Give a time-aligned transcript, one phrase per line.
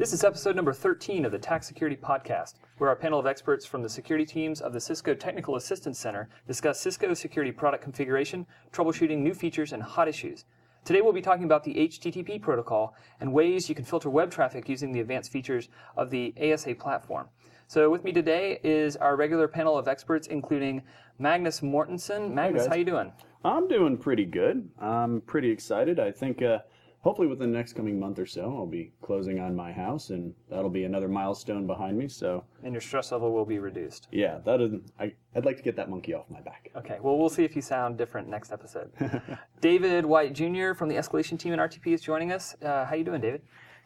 [0.00, 3.66] This is episode number 13 of the TAC Security Podcast, where our panel of experts
[3.66, 8.46] from the security teams of the Cisco Technical Assistance Center discuss Cisco security product configuration,
[8.72, 10.46] troubleshooting new features, and hot issues.
[10.86, 14.70] Today we'll be talking about the HTTP protocol and ways you can filter web traffic
[14.70, 15.68] using the advanced features
[15.98, 17.28] of the ASA platform.
[17.66, 20.80] So with me today is our regular panel of experts, including
[21.18, 22.32] Magnus Mortensen.
[22.32, 22.68] Magnus, guys.
[22.70, 23.12] how you doing?
[23.44, 24.66] I'm doing pretty good.
[24.80, 26.00] I'm pretty excited.
[26.00, 26.60] I think uh,
[27.02, 30.34] hopefully within the next coming month or so, I'll be closing on my house, and
[30.48, 32.08] that'll be another milestone behind me.
[32.08, 34.08] So And your stress level will be reduced.
[34.12, 34.72] yeah, that is.
[34.98, 36.70] I, I'd like to get that monkey off my back.
[36.76, 38.90] Okay, well, we'll see if you sound different next episode.
[39.60, 40.74] David White Jr.
[40.74, 42.54] from the escalation team in RTP is joining us.
[42.62, 43.42] Uh, how you doing, David?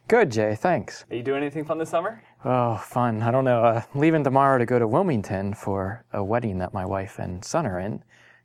[0.07, 0.53] Good, Jay.
[0.55, 1.03] Thanks.
[1.09, 2.21] Are you doing anything fun this summer?
[2.43, 3.23] Oh, fun.
[3.23, 3.63] I don't know.
[3.63, 7.65] Uh, leaving tomorrow to go to Wilmington for a wedding that my wife and son
[7.65, 8.03] are in.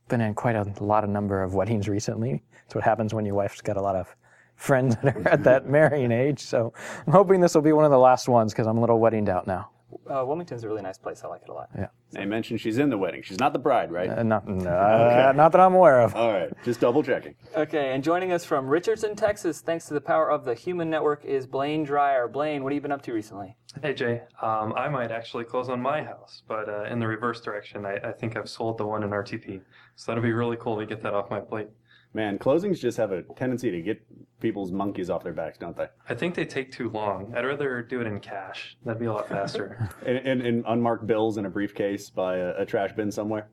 [0.09, 2.43] Been in quite a lot of number of weddings recently.
[2.63, 4.17] That's what happens when your wife's got a lot of
[4.61, 6.41] friends that are at that marrying age.
[6.41, 6.73] So
[7.07, 9.29] I'm hoping this will be one of the last ones because I'm a little weddinged
[9.29, 9.71] out now.
[10.09, 11.23] Uh, Wilmington's a really nice place.
[11.25, 11.69] I like it a lot.
[11.77, 11.89] Yeah.
[12.13, 13.23] They mentioned she's in the wedding.
[13.23, 14.09] She's not the bride, right?
[14.09, 16.15] Uh, not, uh, not that I'm aware of.
[16.15, 17.35] All right, just double checking.
[17.57, 21.25] Okay, and joining us from Richardson, Texas, thanks to the power of the human network,
[21.25, 22.29] is Blaine Dreyer.
[22.29, 23.57] Blaine, what have you been up to recently?
[23.83, 27.41] Hey Jay, um, I might actually close on my house, but uh, in the reverse
[27.41, 27.87] direction.
[27.87, 29.61] I, I think I've sold the one in RTP,
[29.97, 31.69] so that'll be really cool to get that off my plate.
[32.13, 34.03] Man, closings just have a tendency to get
[34.41, 35.87] people's monkeys off their backs, don't they?
[36.09, 37.33] I think they take too long.
[37.37, 38.77] I'd rather do it in cash.
[38.85, 39.89] That'd be a lot faster.
[40.05, 43.49] And, and, and unmarked bills in a briefcase by a, a trash bin somewhere.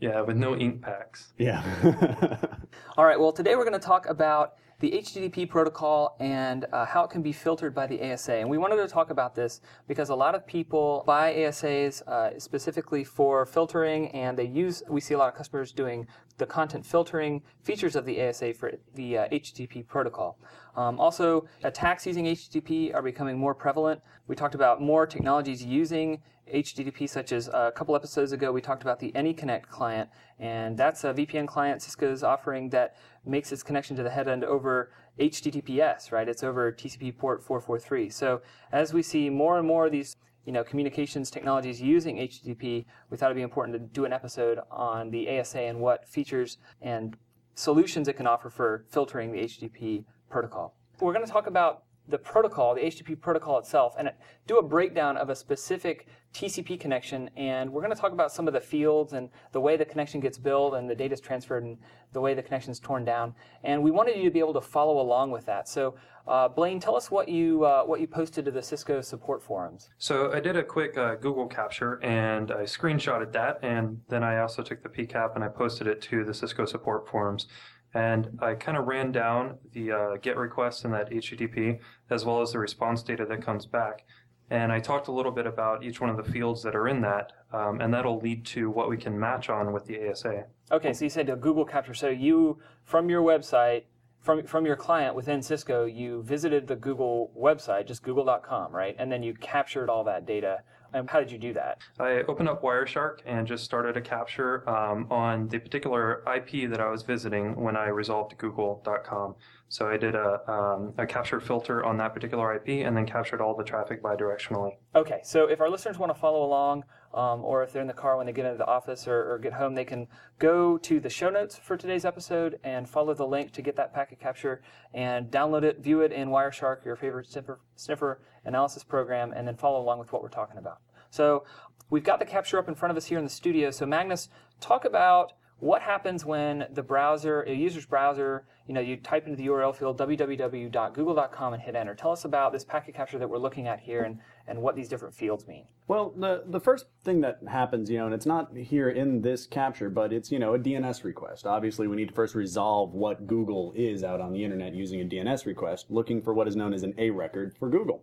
[0.00, 1.32] yeah, with no ink packs.
[1.38, 1.62] Yeah.
[2.98, 4.54] All right, well, today we're going to talk about
[4.84, 8.34] the HTTP protocol and uh, how it can be filtered by the ASA.
[8.34, 12.38] And we wanted to talk about this because a lot of people buy ASAs uh,
[12.38, 16.84] specifically for filtering, and they use, we see a lot of customers doing the content
[16.84, 20.38] filtering features of the ASA for the uh, HTTP protocol.
[20.76, 24.02] Um, also, attacks using HTTP are becoming more prevalent.
[24.26, 26.20] We talked about more technologies using
[26.52, 30.76] HTTP, such as uh, a couple episodes ago, we talked about the AnyConnect client, and
[30.76, 32.96] that's a VPN client Cisco is offering that
[33.26, 36.28] makes its connection to the head end over HTTPS, right?
[36.28, 38.10] It's over TCP port 443.
[38.10, 38.42] So
[38.72, 43.16] as we see more and more of these you know, communications technologies using HTTP, we
[43.16, 47.16] thought it'd be important to do an episode on the ASA and what features and
[47.54, 50.74] solutions it can offer for filtering the HTTP protocol.
[51.00, 54.10] We're going to talk about the protocol, the HTTP protocol itself, and
[54.46, 57.30] do a breakdown of a specific TCP connection.
[57.36, 60.20] And we're going to talk about some of the fields and the way the connection
[60.20, 61.78] gets built and the data is transferred and
[62.12, 63.34] the way the connection is torn down.
[63.62, 65.68] And we wanted you to be able to follow along with that.
[65.68, 65.94] So,
[66.26, 69.90] uh, Blaine, tell us what you uh, what you posted to the Cisco support forums.
[69.98, 74.38] So I did a quick uh, Google capture and I screenshotted that, and then I
[74.38, 77.46] also took the PCAP and I posted it to the Cisco support forums.
[77.94, 81.78] And I kind of ran down the uh, GET request in that HTTP
[82.10, 84.04] as well as the response data that comes back.
[84.50, 87.00] And I talked a little bit about each one of the fields that are in
[87.00, 90.44] that, um, and that'll lead to what we can match on with the ASA.
[90.70, 91.94] Okay, so you said a Google capture.
[91.94, 93.84] So you, from your website,
[94.20, 98.96] from, from your client within Cisco, you visited the Google website, just google.com, right?
[98.98, 100.62] And then you captured all that data.
[100.94, 101.78] And how did you do that?
[101.98, 106.80] I opened up Wireshark and just started a capture um, on the particular IP that
[106.80, 109.34] I was visiting when I resolved Google.com.
[109.68, 113.40] So I did a, um, a capture filter on that particular IP and then captured
[113.40, 114.76] all the traffic bidirectionally.
[114.94, 117.94] Okay, so if our listeners want to follow along, um, or if they're in the
[117.94, 120.06] car when they get into the office or, or, get home, they can
[120.38, 123.94] go to the show notes for today's episode and follow the link to get that
[123.94, 129.32] packet capture and download it, view it in Wireshark, your favorite sniffer, sniffer analysis program,
[129.32, 130.78] and then follow along with what we're talking about.
[131.10, 131.44] So
[131.90, 133.70] we've got the capture up in front of us here in the studio.
[133.70, 134.28] So Magnus,
[134.60, 139.36] talk about what happens when the browser, a user's browser, you know, you type into
[139.36, 141.94] the URL field www.google.com and hit enter.
[141.94, 144.88] Tell us about this packet capture that we're looking at here and, and what these
[144.88, 145.64] different fields mean.
[145.86, 149.46] Well, the the first thing that happens, you know, and it's not here in this
[149.46, 151.46] capture, but it's you know a DNS request.
[151.46, 155.04] Obviously, we need to first resolve what Google is out on the internet using a
[155.04, 158.02] DNS request, looking for what is known as an A record for Google.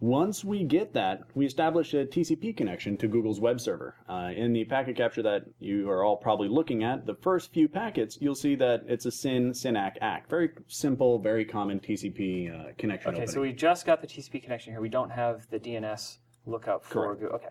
[0.00, 3.94] Once we get that, we establish a TCP connection to Google's web server.
[4.08, 7.68] Uh, in the packet capture that you are all probably looking at, the first few
[7.68, 10.28] packets, you'll see that it's a SYN, SYN-ACK, ACK.
[10.28, 13.34] Very simple, very common TCP uh, connection Okay, opening.
[13.34, 14.80] so we just got the TCP connection here.
[14.80, 17.20] We don't have the DNS lookup for Correct.
[17.20, 17.36] Google.
[17.36, 17.48] Okay.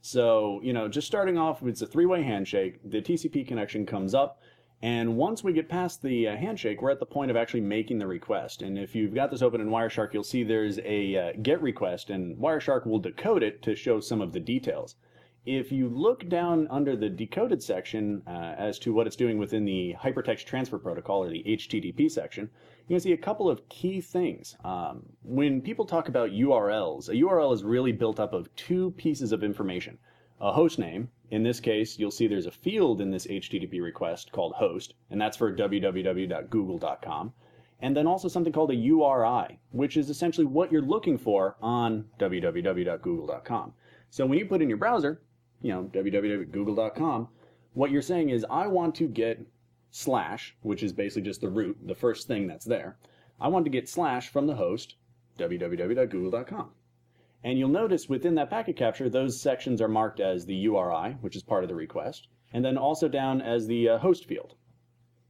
[0.00, 2.78] So, you know, just starting off, it's a three way handshake.
[2.88, 4.40] The TCP connection comes up.
[4.82, 7.98] And once we get past the uh, handshake, we're at the point of actually making
[7.98, 8.62] the request.
[8.62, 12.08] And if you've got this open in Wireshark, you'll see there's a uh, GET request,
[12.08, 14.96] and Wireshark will decode it to show some of the details.
[15.44, 19.64] If you look down under the decoded section uh, as to what it's doing within
[19.64, 22.50] the Hypertext Transfer Protocol or the HTTP section,
[22.88, 24.56] you can see a couple of key things.
[24.64, 29.32] Um, when people talk about URLs, a URL is really built up of two pieces
[29.32, 29.98] of information.
[30.40, 34.32] A host name, in this case, you'll see there's a field in this HTTP request
[34.32, 37.32] called host, and that's for www.google.com.
[37.82, 42.04] And then also something called a URI, which is essentially what you're looking for on
[42.18, 43.72] www.google.com.
[44.10, 45.22] So when you put in your browser,
[45.62, 47.28] you know, www.google.com,
[47.72, 49.40] what you're saying is, I want to get
[49.90, 52.96] slash, which is basically just the root, the first thing that's there.
[53.40, 54.96] I want to get slash from the host,
[55.38, 56.70] www.google.com.
[57.42, 61.36] And you'll notice within that packet capture, those sections are marked as the URI, which
[61.36, 64.54] is part of the request, and then also down as the uh, host field.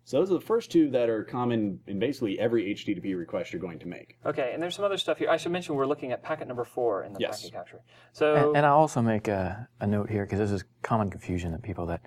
[0.04, 3.62] So those are the first two that are common in basically every HTTP request you're
[3.62, 4.16] going to make.
[4.26, 5.30] Okay, and there's some other stuff here.
[5.30, 7.42] I should mention we're looking at packet number four in the Yes.
[7.42, 7.80] packet capture.
[8.12, 11.52] So And, and I'll also make a, a note here because this is common confusion
[11.52, 12.00] that people that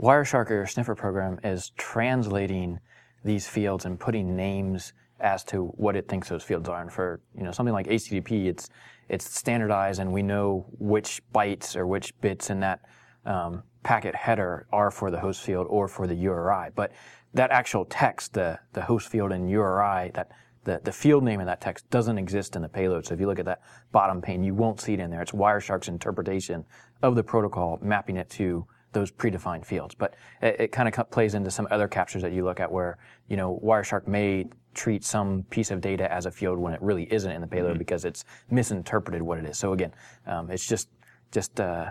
[0.00, 2.78] Wireshark or your sniffer program is translating
[3.24, 6.80] these fields and putting names as to what it thinks those fields are.
[6.80, 8.70] And for you know something like HTTP, it's
[9.10, 12.80] it's standardized and we know which bytes or which bits in that
[13.26, 16.70] um, packet header are for the host field or for the URI.
[16.74, 16.92] But
[17.34, 20.30] that actual text, the the host field and URI, that
[20.64, 23.06] the, the field name in that text doesn't exist in the payload.
[23.06, 23.62] So if you look at that
[23.92, 25.22] bottom pane, you won't see it in there.
[25.22, 26.64] It's Wireshark's interpretation
[27.02, 29.94] of the protocol, mapping it to those predefined fields.
[29.94, 32.98] But it, it kind of plays into some other captures that you look at where,
[33.28, 37.12] you know, Wireshark may treat some piece of data as a field when it really
[37.12, 39.58] isn't in the payload because it's misinterpreted what it is.
[39.58, 39.92] So again,
[40.26, 40.88] um, it's just
[41.32, 41.90] just uh,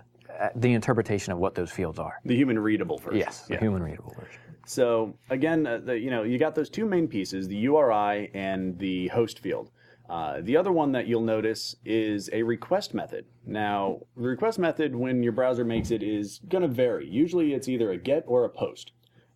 [0.56, 2.20] the interpretation of what those fields are.
[2.26, 3.20] The human readable version.
[3.20, 4.40] Yes, the human readable version.
[4.66, 8.78] So again, uh, the, you know, you got those two main pieces, the URI and
[8.78, 9.72] the host field.
[10.10, 13.26] Uh, the other one that you'll notice is a request method.
[13.46, 17.08] Now, the request method, when your browser makes it, is going to vary.
[17.08, 18.92] Usually it's either a get or a post.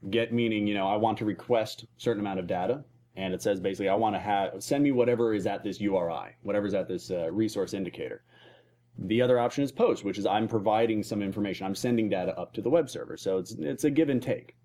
[0.10, 2.84] Get meaning, you know, I want to request a certain amount of data,
[3.16, 6.36] and it says basically, I want to have, send me whatever is at this URI,
[6.42, 8.24] whatever's at this uh, resource indicator.
[8.98, 11.68] The other option is post, which is I'm providing some information.
[11.68, 13.16] I'm sending data up to the web server.
[13.16, 14.56] So it's, it's a give and take.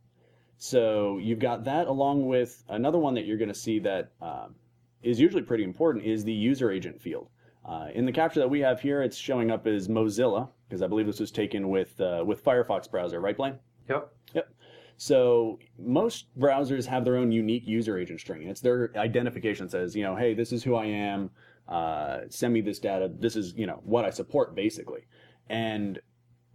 [0.57, 4.55] So you've got that along with another one that you're going to see that um,
[5.03, 7.29] is usually pretty important is the user agent field.
[7.65, 10.87] Uh, in the capture that we have here, it's showing up as Mozilla because I
[10.87, 13.59] believe this was taken with uh, with Firefox browser, right, Blaine?
[13.89, 14.13] Yep.
[14.35, 14.49] Yep.
[14.97, 18.49] So most browsers have their own unique user agent string.
[18.49, 21.31] It's their identification that says, you know, hey, this is who I am.
[21.69, 23.11] Uh, send me this data.
[23.19, 25.07] This is, you know, what I support basically.
[25.49, 26.01] And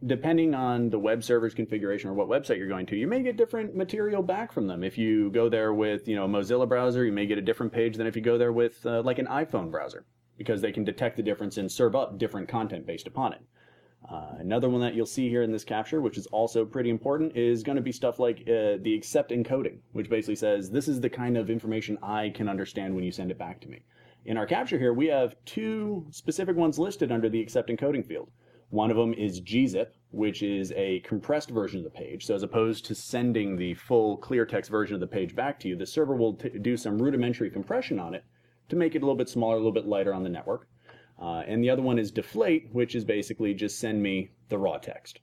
[0.05, 3.37] depending on the web server's configuration or what website you're going to, you may get
[3.37, 4.83] different material back from them.
[4.83, 7.71] If you go there with, you know, a Mozilla browser, you may get a different
[7.71, 10.05] page than if you go there with uh, like an iPhone browser
[10.37, 13.41] because they can detect the difference and serve up different content based upon it.
[14.11, 17.37] Uh, another one that you'll see here in this capture, which is also pretty important,
[17.37, 20.99] is going to be stuff like uh, the accept encoding, which basically says this is
[20.99, 23.85] the kind of information I can understand when you send it back to me.
[24.25, 28.29] In our capture here, we have two specific ones listed under the accept encoding field.
[28.69, 32.25] One of them is gzip, which is a compressed version of the page.
[32.25, 35.67] So as opposed to sending the full clear text version of the page back to
[35.67, 38.23] you, the server will t- do some rudimentary compression on it
[38.69, 40.67] to make it a little bit smaller, a little bit lighter on the network.
[41.21, 44.77] Uh, and the other one is deflate, which is basically just send me the raw
[44.77, 45.19] text.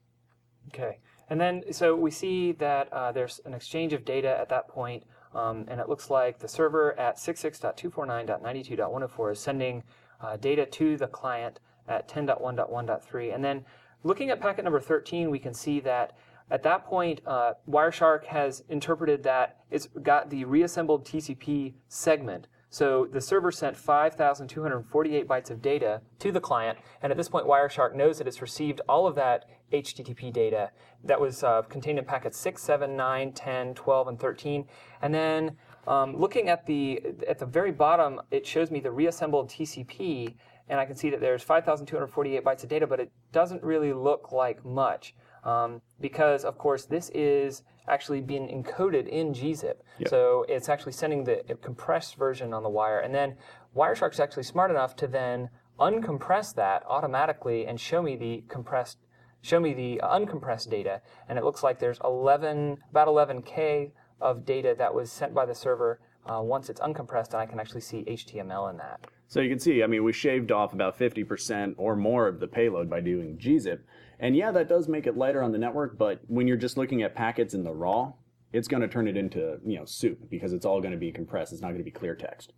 [0.68, 0.98] Okay.
[1.28, 5.04] And then, so we see that uh, there's an exchange of data at that point,
[5.34, 9.84] um, and it looks like the server at 66.249.92.104 is sending
[10.20, 11.60] uh, data to the client
[11.90, 13.34] at 10.1.1.3.
[13.34, 13.64] And then
[14.04, 16.16] looking at packet number 13, we can see that
[16.50, 22.48] at that point, uh, Wireshark has interpreted that it's got the reassembled TCP segment.
[22.70, 27.46] So the server sent 5,248 bytes of data to the client, and at this point,
[27.46, 30.70] Wireshark knows that it's received all of that HTTP data
[31.04, 34.64] that was uh, contained in packets 6, 7, 9, 10, 12, and 13.
[35.02, 35.56] And then
[35.86, 40.34] um, looking at the at the very bottom, it shows me the reassembled TCP,
[40.70, 44.32] and I can see that there's 5,248 bytes of data, but it doesn't really look
[44.32, 45.14] like much.
[45.42, 49.76] Um, because of course this is actually being encoded in gzip.
[50.06, 53.36] So it's actually sending the compressed version on the wire, and then
[53.76, 58.98] Wireshark's actually smart enough to then uncompress that automatically and show me the compressed,
[59.42, 61.00] show me the uncompressed data.
[61.28, 65.54] And it looks like there's 11, about 11k of data that was sent by the
[65.54, 69.00] server uh, once it's uncompressed, and I can actually see HTML in that.
[69.30, 72.48] So you can see, I mean, we shaved off about 50% or more of the
[72.48, 73.78] payload by doing gzip.
[74.18, 77.04] And yeah, that does make it lighter on the network, but when you're just looking
[77.04, 78.12] at packets in the raw,
[78.52, 81.12] it's going to turn it into, you know, soup because it's all going to be
[81.12, 81.52] compressed.
[81.52, 82.54] It's not going to be clear text.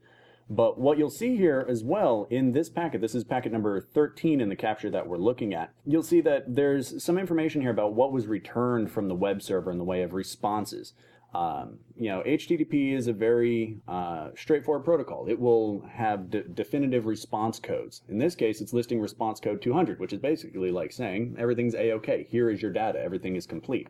[0.48, 4.40] But what you'll see here as well in this packet, this is packet number 13
[4.40, 7.92] in the capture that we're looking at, you'll see that there's some information here about
[7.92, 10.94] what was returned from the web server in the way of responses.
[11.34, 15.26] Um, you know, HTTP is a very uh, straightforward protocol.
[15.28, 18.02] It will have de- definitive response codes.
[18.08, 22.26] In this case, it's listing response code 200, which is basically like saying everything's a-okay.
[22.28, 23.00] Here is your data.
[23.00, 23.88] Everything is complete.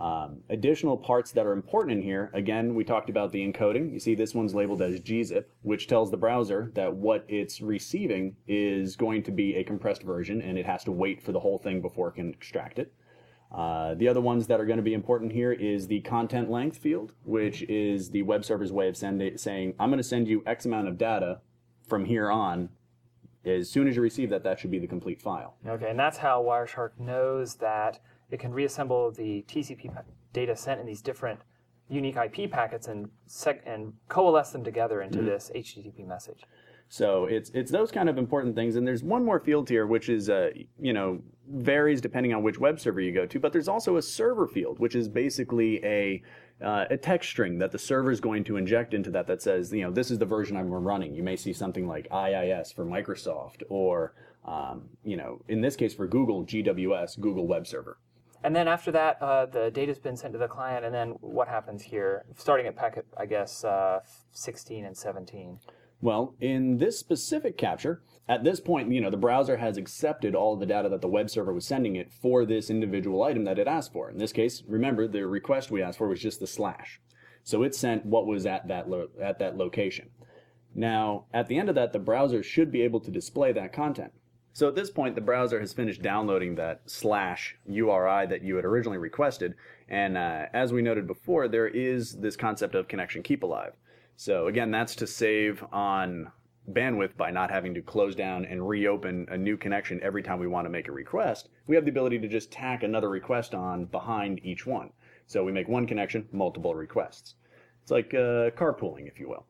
[0.00, 3.92] Um, additional parts that are important in here, again, we talked about the encoding.
[3.92, 8.36] You see this one's labeled as gzip, which tells the browser that what it's receiving
[8.46, 11.58] is going to be a compressed version and it has to wait for the whole
[11.58, 12.92] thing before it can extract it.
[13.50, 16.76] Uh, the other ones that are going to be important here is the content length
[16.76, 20.42] field, which is the web server's way of send saying, I'm going to send you
[20.46, 21.40] X amount of data
[21.86, 22.68] from here on.
[23.44, 25.54] As soon as you receive that, that should be the complete file.
[25.66, 28.00] Okay, and that's how Wireshark knows that
[28.30, 29.90] it can reassemble the TCP
[30.34, 31.40] data sent in these different
[31.88, 35.28] unique IP packets and sec- and coalesce them together into mm-hmm.
[35.28, 36.42] this HTTP message.
[36.88, 38.76] So it's it's those kind of important things.
[38.76, 42.58] And there's one more field here, which is uh, you know varies depending on which
[42.58, 43.38] web server you go to.
[43.38, 46.22] But there's also a server field, which is basically a
[46.64, 49.72] uh, a text string that the server is going to inject into that that says,
[49.72, 51.14] you know, this is the version I'm running.
[51.14, 54.14] You may see something like IIS for Microsoft, or
[54.44, 57.98] um, you know, in this case for Google, GWS, Google Web Server.
[58.44, 61.48] And then after that, uh, the data's been sent to the client, and then what
[61.48, 62.24] happens here?
[62.36, 64.00] Starting at packet, I guess, uh,
[64.32, 65.58] 16 and 17.
[66.00, 70.54] Well, in this specific capture, at this point, you know, the browser has accepted all
[70.54, 73.66] the data that the web server was sending it for this individual item that it
[73.66, 74.10] asked for.
[74.10, 77.00] In this case, remember, the request we asked for was just the slash.
[77.42, 80.10] So it sent what was at that, lo- at that location.
[80.74, 84.12] Now, at the end of that, the browser should be able to display that content.
[84.52, 88.64] So at this point, the browser has finished downloading that slash URI that you had
[88.64, 89.54] originally requested.
[89.88, 93.72] And uh, as we noted before, there is this concept of connection keep alive.
[94.20, 96.32] So again, that's to save on
[96.68, 100.48] bandwidth by not having to close down and reopen a new connection every time we
[100.48, 101.50] want to make a request.
[101.68, 104.90] We have the ability to just tack another request on behind each one.
[105.28, 107.36] So we make one connection, multiple requests.
[107.80, 109.46] It's like uh, carpooling, if you will.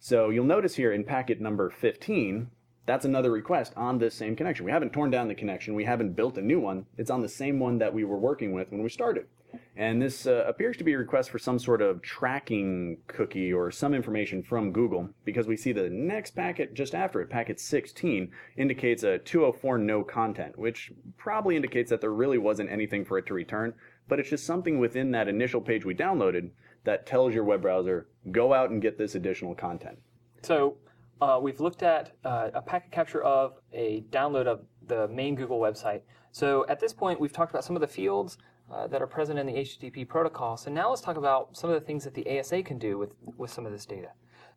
[0.00, 2.50] So you'll notice here in packet number 15,
[2.84, 4.66] that's another request on this same connection.
[4.66, 5.74] We haven't torn down the connection.
[5.74, 6.84] We haven't built a new one.
[6.98, 9.24] It's on the same one that we were working with when we started.
[9.76, 13.70] And this uh, appears to be a request for some sort of tracking cookie or
[13.70, 18.30] some information from Google because we see the next packet just after it, packet 16,
[18.56, 23.26] indicates a 204 no content, which probably indicates that there really wasn't anything for it
[23.26, 23.74] to return,
[24.08, 26.50] but it's just something within that initial page we downloaded
[26.84, 29.98] that tells your web browser, go out and get this additional content.
[30.42, 30.76] So
[31.20, 35.58] uh, we've looked at uh, a packet capture of a download of the main Google
[35.58, 36.02] website.
[36.32, 38.38] So at this point, we've talked about some of the fields
[38.72, 40.56] uh, that are present in the HTTP protocol.
[40.56, 43.10] So now let's talk about some of the things that the ASA can do with,
[43.36, 44.08] with some of this data.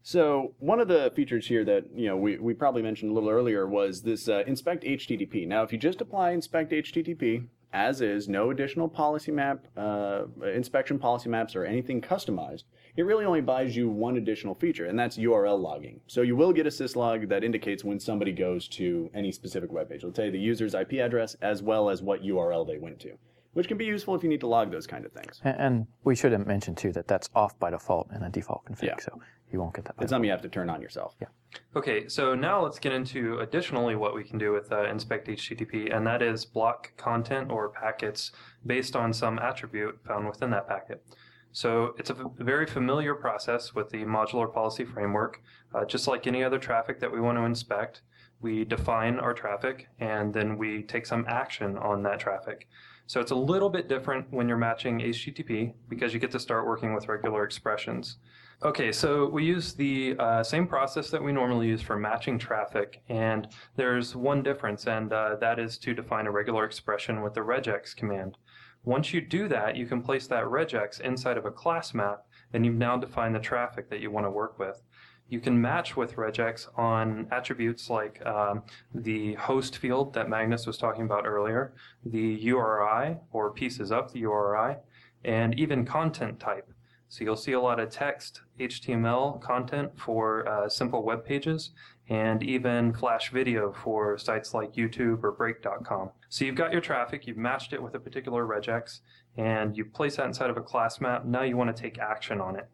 [0.03, 3.29] So one of the features here that you know we, we probably mentioned a little
[3.29, 5.47] earlier was this uh, inspect HTTP.
[5.47, 10.23] Now, if you just apply inspect HTTP as is, no additional policy map, uh,
[10.53, 12.63] inspection policy maps, or anything customized,
[12.95, 15.99] it really only buys you one additional feature, and that's URL logging.
[16.07, 19.89] So you will get a syslog that indicates when somebody goes to any specific web
[19.89, 19.97] page.
[19.97, 23.17] It'll tell you the user's IP address as well as what URL they went to
[23.57, 25.41] which can be useful if you need to log those kind of things.
[25.43, 28.63] And, and we should have mentioned too that that's off by default in a default
[28.65, 28.95] config, yeah.
[28.99, 29.19] so
[29.51, 29.95] you won't get that.
[29.99, 31.15] It's something you have to turn on yourself.
[31.19, 31.29] Yeah.
[31.75, 35.91] Okay, so now let's get into additionally what we can do with uh, inspect HTTP,
[35.91, 38.31] and that is block content or packets
[38.67, 41.03] based on some attribute found within that packet.
[41.51, 45.41] So it's a very familiar process with the modular policy framework.
[45.73, 48.01] Uh, just like any other traffic that we want to inspect,
[48.39, 52.67] we define our traffic and then we take some action on that traffic.
[53.07, 56.67] So it's a little bit different when you're matching HTTP because you get to start
[56.67, 58.17] working with regular expressions.
[58.63, 63.01] Okay, so we use the uh, same process that we normally use for matching traffic,
[63.07, 67.39] and there's one difference, and uh, that is to define a regular expression with the
[67.39, 68.37] regex command.
[68.83, 72.65] Once you do that, you can place that regex inside of a class map, and
[72.65, 74.81] you've now defined the traffic that you want to work with
[75.29, 80.77] you can match with regex on attributes like um, the host field that Magnus was
[80.77, 81.73] talking about earlier,
[82.05, 84.77] the URI or pieces of the URI,
[85.25, 86.71] and even content type.
[87.09, 91.71] So you'll see a lot of text, HTML content for uh, simple web pages,
[92.09, 96.11] and even Flash video for sites like YouTube or Break.com.
[96.29, 98.99] So you've got your traffic, you've matched it with a particular regex,
[99.37, 101.25] and you place that inside of a class map.
[101.25, 102.67] Now you want to take action on it.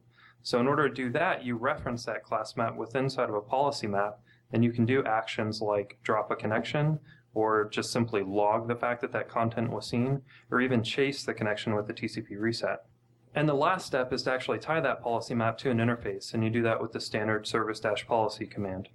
[0.43, 3.41] So in order to do that, you reference that class map within inside of a
[3.41, 4.19] policy map,
[4.51, 6.99] and you can do actions like drop a connection,
[7.33, 10.21] or just simply log the fact that that content was seen,
[10.51, 12.85] or even chase the connection with the TCP reset.
[13.33, 16.43] And the last step is to actually tie that policy map to an interface, and
[16.43, 18.89] you do that with the standard service-policy command.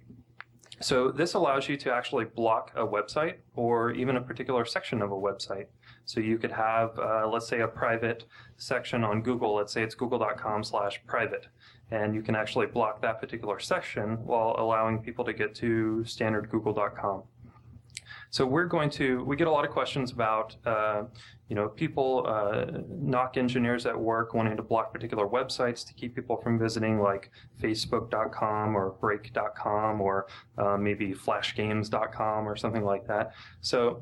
[0.81, 5.11] So this allows you to actually block a website or even a particular section of
[5.11, 5.65] a website.
[6.09, 8.25] So you could have, uh, let's say, a private
[8.57, 9.53] section on Google.
[9.53, 11.45] Let's say it's google.com slash private.
[11.91, 16.49] And you can actually block that particular section while allowing people to get to standard
[16.49, 17.25] google.com.
[18.31, 21.03] So we're going to, we get a lot of questions about, uh,
[21.47, 26.15] you know, people, uh, NOC engineers at work wanting to block particular websites to keep
[26.15, 27.29] people from visiting like
[27.61, 30.25] facebook.com or break.com or
[30.57, 33.33] uh, maybe flashgames.com or something like that.
[33.61, 34.01] So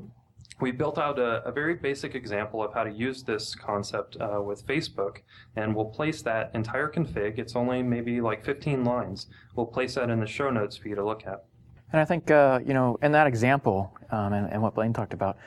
[0.59, 4.41] we built out a, a, very basic example of how to use this concept uh,
[4.41, 5.17] with Facebook,
[5.55, 7.37] and we'll place that entire config.
[7.37, 9.27] It's only maybe like 15 lines.
[9.55, 11.45] We'll place that in the show notes for you to look at.
[11.91, 15.13] And I think, uh, you know, in that example, um, and, and, what Blaine talked
[15.13, 15.37] about,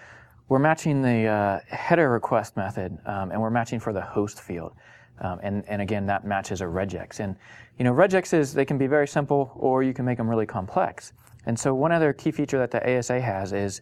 [0.48, 4.72] we're matching the uh, header request method, um, and we're matching for the host field.
[5.20, 7.20] Um, and, and again, that matches a regex.
[7.20, 7.36] And,
[7.78, 11.12] you know, regexes, they can be very simple, or you can make them really complex.
[11.46, 13.80] And so one other key feature that the ASA has is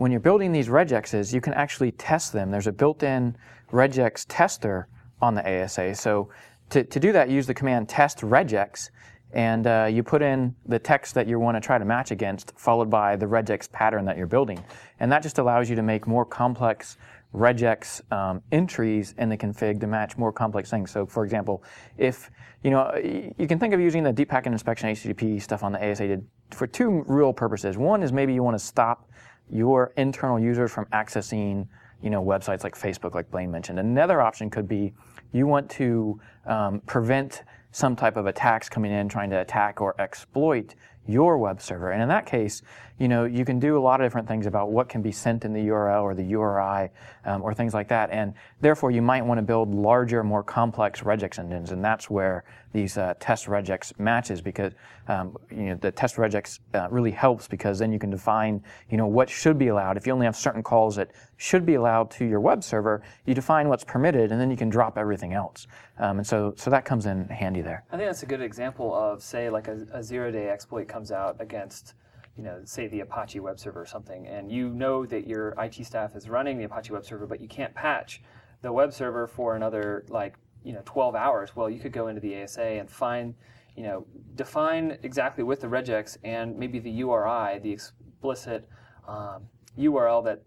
[0.00, 2.50] when you're building these regexes, you can actually test them.
[2.50, 3.36] There's a built-in
[3.70, 4.88] regex tester
[5.20, 5.94] on the ASA.
[5.94, 6.30] So
[6.70, 8.88] to, to do that, use the command test regex,
[9.34, 12.58] and uh, you put in the text that you want to try to match against,
[12.58, 14.64] followed by the regex pattern that you're building.
[15.00, 16.96] And that just allows you to make more complex
[17.34, 20.90] regex um, entries in the config to match more complex things.
[20.90, 21.62] So, for example,
[21.98, 22.30] if
[22.62, 25.90] you know, you can think of using the deep packet inspection HTTP stuff on the
[25.90, 27.76] ASA for two real purposes.
[27.76, 29.09] One is maybe you want to stop
[29.52, 31.66] your internal users from accessing,
[32.02, 33.78] you know, websites like Facebook, like Blaine mentioned.
[33.78, 34.92] Another option could be
[35.32, 37.42] you want to um, prevent
[37.72, 40.74] some type of attacks coming in trying to attack or exploit
[41.06, 41.92] your web server.
[41.92, 42.62] And in that case,
[43.00, 45.46] you know, you can do a lot of different things about what can be sent
[45.46, 46.90] in the URL or the URI
[47.24, 48.10] um, or things like that.
[48.10, 51.70] And therefore, you might want to build larger, more complex regex engines.
[51.72, 54.74] And that's where these uh, test regex matches because,
[55.08, 58.98] um, you know, the test regex uh, really helps because then you can define, you
[58.98, 59.96] know, what should be allowed.
[59.96, 63.32] If you only have certain calls that should be allowed to your web server, you
[63.32, 65.66] define what's permitted and then you can drop everything else.
[65.98, 67.82] Um, and so, so that comes in handy there.
[67.90, 71.36] I think that's a good example of, say, like a, a zero-day exploit comes out
[71.40, 71.94] against
[72.36, 75.84] you know, say the Apache web server or something, and you know that your IT
[75.84, 78.22] staff is running the Apache web server, but you can't patch
[78.62, 81.56] the web server for another like you know 12 hours.
[81.56, 83.34] Well, you could go into the ASA and find,
[83.76, 88.68] you know, define exactly with the regex and maybe the URI, the explicit
[89.06, 89.42] um,
[89.78, 90.42] URL that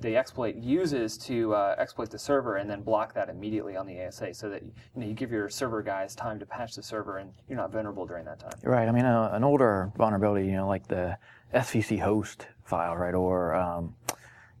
[0.00, 4.04] the exploit uses to uh, exploit the server and then block that immediately on the
[4.04, 7.18] ASA so that you, know, you give your server guys time to patch the server
[7.18, 8.52] and you're not vulnerable during that time.
[8.64, 8.88] Right.
[8.88, 11.16] I mean, uh, an older vulnerability, you know, like the
[11.54, 13.94] SVC host file, right, or um,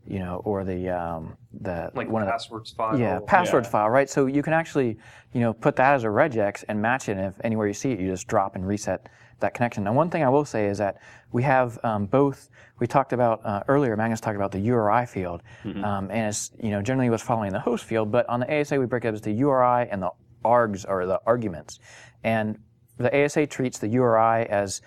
[0.06, 2.98] you know, or the um, the like one passwords of the, file.
[2.98, 3.72] Yeah, passwords yeah.
[3.72, 4.08] file, right?
[4.08, 4.96] So you can actually,
[5.32, 7.16] you know, put that as a regex and match it.
[7.16, 9.08] And if anywhere you see it, you just drop and reset
[9.40, 9.84] that connection.
[9.84, 11.00] Now, one thing I will say is that
[11.32, 12.48] we have um, both.
[12.78, 13.96] We talked about uh, earlier.
[13.96, 15.84] Magnus talked about the URI field, mm-hmm.
[15.84, 18.78] um, and it's you know generally was following the host field, but on the ASA
[18.78, 20.10] we break it up as the URI and the
[20.44, 21.80] args or the arguments,
[22.24, 22.58] and
[22.98, 24.80] the ASA treats the URI as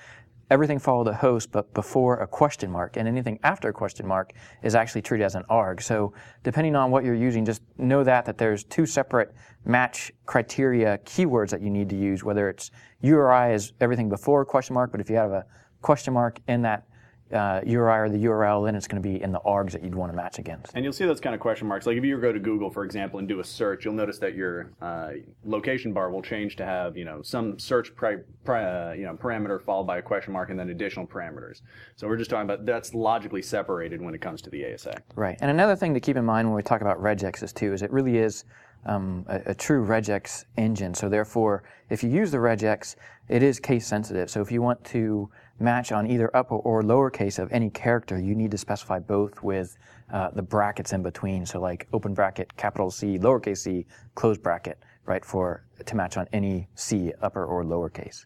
[0.50, 4.34] everything follow the host, but before a question mark, and anything after a question mark
[4.64, 5.82] is actually treated as an arg.
[5.82, 9.34] So depending on what you're using, just know that that there's two separate
[9.66, 12.24] match criteria keywords that you need to use.
[12.24, 15.46] Whether it's URI is everything before a question mark, but if you have a
[15.82, 16.89] question mark in that
[17.34, 19.96] uh, URI or the URL, then it's going to be in the args that you'd
[19.96, 20.74] want to match against.
[20.74, 21.86] And you'll see those kind of question marks.
[21.86, 24.36] Like if you go to Google, for example, and do a search, you'll notice that
[24.36, 25.12] your uh,
[25.46, 29.14] location bar will change to have you know some search pri- pri- uh, you know
[29.14, 31.62] parameter followed by a question mark and then additional parameters.
[31.96, 35.02] So we're just talking about that's logically separated when it comes to the ASA.
[35.16, 35.38] Right.
[35.42, 37.92] And another thing to keep in mind when we talk about regexes too is it
[37.92, 38.46] really is
[38.86, 40.94] um, a, a, true regex engine.
[40.94, 42.96] So therefore, if you use the regex,
[43.28, 44.30] it is case sensitive.
[44.30, 48.36] So if you want to match on either upper or lowercase of any character, you
[48.36, 49.78] need to specify both with
[50.12, 51.46] uh, the brackets in between.
[51.46, 56.28] So like open bracket, capital C, lowercase c, close bracket, right, for to match on
[56.34, 58.26] any C, upper or lowercase.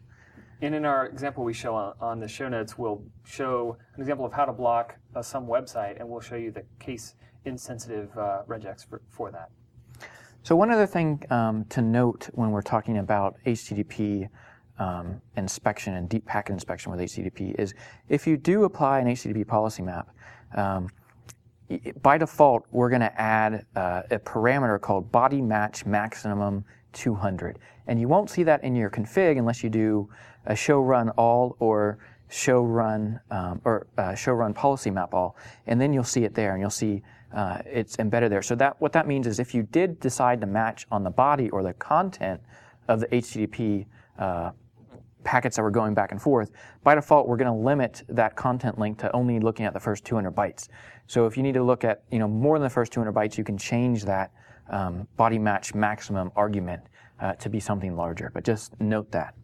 [0.62, 4.24] And in our example we show on, on the show notes, we'll show an example
[4.24, 8.42] of how to block uh, some website, and we'll show you the case insensitive uh,
[8.48, 9.50] regex for, for that.
[10.42, 14.28] So one other thing um, to note when we're talking about HTTP
[14.78, 17.74] um, inspection and deep packet inspection with HTTP is
[18.08, 20.08] if you do apply an HTTP policy map,
[20.56, 20.88] um,
[22.02, 27.58] by default, we're going to add uh, a parameter called body match maximum 200.
[27.86, 30.08] And you won't see that in your config unless you do
[30.46, 35.36] a show run all or show run um, or uh, show run policy map all.
[35.66, 37.02] And then you'll see it there and you'll see
[37.34, 38.42] uh, it's embedded there.
[38.42, 41.50] So that what that means is if you did decide to match on the body
[41.50, 42.40] or the content
[42.88, 43.86] of the HTTP
[44.18, 44.50] uh,
[45.24, 48.78] packets that were going back and forth, by default we're going to limit that content
[48.78, 50.68] link to only looking at the first 200 bytes.
[51.06, 53.36] So if you need to look at you know more than the first 200 bytes,
[53.36, 54.32] you can change that
[54.70, 56.82] um, body match maximum argument
[57.20, 58.30] uh, to be something larger.
[58.32, 59.34] But just note that.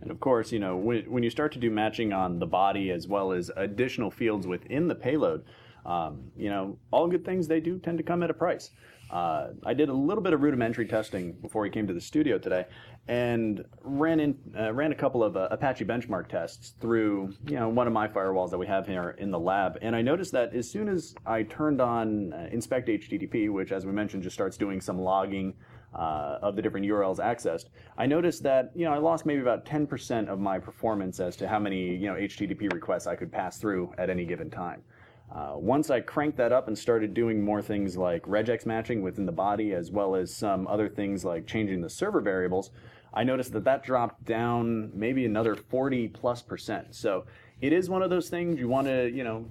[0.00, 2.90] And of course, you know, when, when you start to do matching on the body
[2.90, 5.44] as well as additional fields within the payload,
[5.84, 8.70] um, you know, all good things they do tend to come at a price.
[9.10, 12.38] Uh, I did a little bit of rudimentary testing before he came to the studio
[12.38, 12.66] today,
[13.08, 17.68] and ran in uh, ran a couple of uh, Apache benchmark tests through you know
[17.68, 20.54] one of my firewalls that we have here in the lab, and I noticed that
[20.54, 24.58] as soon as I turned on uh, inspect HTTP, which as we mentioned just starts
[24.58, 25.54] doing some logging
[25.94, 27.66] uh, of the different URLs accessed,
[27.96, 31.48] I noticed that you know I lost maybe about 10% of my performance as to
[31.48, 34.82] how many you know HTTP requests I could pass through at any given time.
[35.30, 39.26] Uh, once I cranked that up and started doing more things like regex matching within
[39.26, 42.70] the body, as well as some other things like changing the server variables,
[43.18, 46.94] I noticed that that dropped down maybe another 40 plus percent.
[46.94, 47.26] So
[47.60, 49.44] it is one of those things you want to, you know,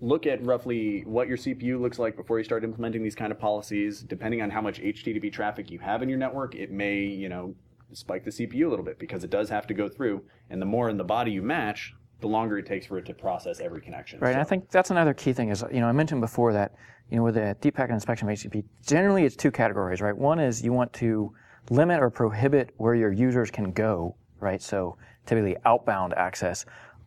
[0.00, 3.38] look at roughly what your CPU looks like before you start implementing these kind of
[3.38, 4.00] policies.
[4.02, 7.54] Depending on how much HTTP traffic you have in your network, it may, you know,
[7.92, 10.24] spike the CPU a little bit because it does have to go through.
[10.50, 13.14] And the more in the body you match, the longer it takes for it to
[13.14, 14.18] process every connection.
[14.18, 14.34] Right.
[14.34, 14.40] So.
[14.40, 16.74] I think that's another key thing is, you know, I mentioned before that,
[17.08, 20.16] you know, with the deep packet inspection of HTTP, generally it's two categories, right?
[20.16, 21.32] One is you want to
[21.70, 24.60] limit or prohibit where your users can go, right?
[24.60, 24.96] So
[25.26, 26.64] typically outbound access,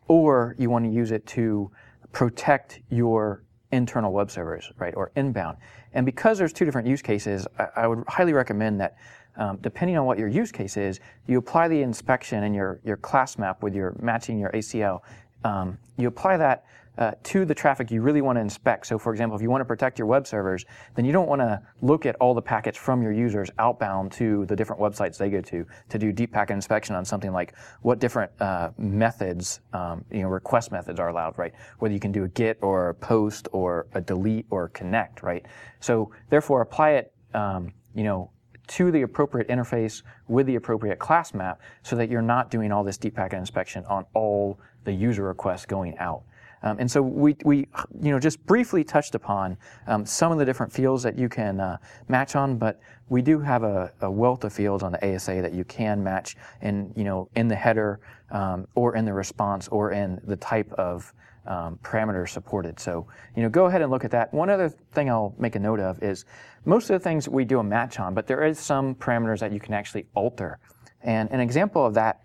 [0.08, 1.70] or you want to use it to
[2.12, 3.42] protect your
[3.72, 5.58] internal web servers, right, or inbound.
[5.92, 8.96] And because there's two different use cases, I, I would highly recommend that
[9.36, 12.96] um, depending on what your use case is, you apply the inspection in your, your
[12.96, 15.02] class map with your matching your ACL.
[15.44, 16.64] Um, you apply that
[16.98, 18.86] uh, to the traffic you really want to inspect.
[18.86, 21.40] So, for example, if you want to protect your web servers, then you don't want
[21.40, 25.30] to look at all the packets from your users outbound to the different websites they
[25.30, 30.04] go to to do deep packet inspection on something like what different uh, methods, um,
[30.10, 31.52] you know, request methods are allowed, right?
[31.78, 35.44] Whether you can do a GET or a POST or a delete or connect, right?
[35.80, 38.30] So, therefore, apply it, um, you know,
[38.66, 42.82] to the appropriate interface with the appropriate class map so that you're not doing all
[42.82, 46.22] this deep packet inspection on all the user requests going out.
[46.62, 47.68] Um, and so we, we,
[48.00, 51.60] you know, just briefly touched upon um, some of the different fields that you can
[51.60, 51.76] uh,
[52.08, 55.52] match on, but we do have a, a, wealth of fields on the ASA that
[55.52, 59.92] you can match in, you know, in the header um, or in the response or
[59.92, 61.12] in the type of
[61.46, 61.78] um,
[62.26, 62.80] supported.
[62.80, 64.32] So, you know, go ahead and look at that.
[64.34, 66.24] One other thing I'll make a note of is
[66.64, 69.52] most of the things we do a match on, but there is some parameters that
[69.52, 70.58] you can actually alter.
[71.02, 72.22] And an example of that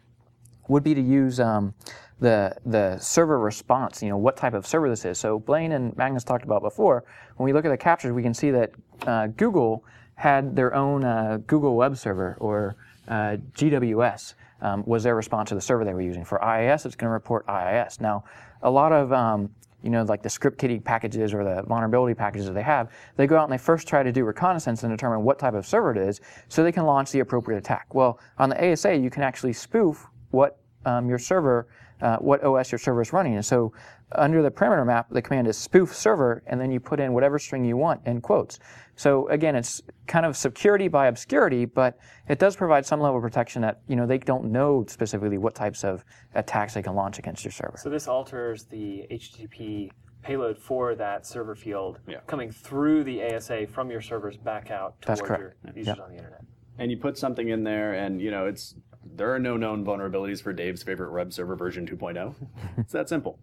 [0.67, 1.73] would be to use um,
[2.21, 4.01] the the server response.
[4.01, 5.17] You know what type of server this is.
[5.17, 7.03] So Blaine and Magnus talked about before.
[7.36, 8.71] When we look at the captures, we can see that
[9.05, 9.84] uh, Google
[10.15, 15.55] had their own uh, Google Web Server or uh, GWS um, was their response to
[15.55, 16.23] the server they were using.
[16.23, 17.99] For IIS, it's going to report IIS.
[17.99, 18.23] Now,
[18.62, 19.49] a lot of um,
[19.81, 23.25] you know, like the script kiddie packages or the vulnerability packages that they have, they
[23.25, 25.91] go out and they first try to do reconnaissance and determine what type of server
[25.91, 27.93] it is so they can launch the appropriate attack.
[27.93, 31.67] Well, on the ASA, you can actually spoof what um, your server,
[32.01, 33.35] uh, what OS your server is running.
[33.35, 33.73] And so
[34.13, 37.39] under the parameter map, the command is spoof server, and then you put in whatever
[37.39, 38.59] string you want in quotes.
[38.95, 43.23] So again, it's kind of security by obscurity, but it does provide some level of
[43.23, 46.03] protection that you know they don't know specifically what types of
[46.35, 47.77] attacks they can launch against your server.
[47.77, 52.19] So this alters the HTTP payload for that server field yeah.
[52.27, 55.99] coming through the ASA from your servers back out towards your users yep.
[55.99, 56.41] on the internet.
[56.77, 60.41] And you put something in there, and you know it's there are no known vulnerabilities
[60.41, 62.35] for Dave's favorite web server version 2.0.
[62.77, 63.39] it's that simple.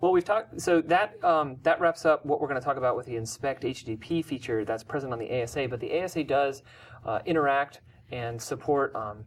[0.00, 0.60] Well, we've talked.
[0.60, 3.62] So that um, that wraps up what we're going to talk about with the inspect
[3.62, 5.68] HTTP feature that's present on the ASA.
[5.68, 6.62] But the ASA does
[7.06, 9.24] uh, interact and support um,